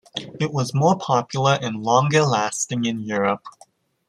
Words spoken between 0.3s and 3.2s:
It was more popular and longer-lasting in